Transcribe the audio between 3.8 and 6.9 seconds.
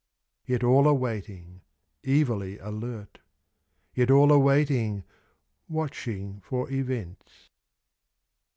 Yet all are waiting— watching for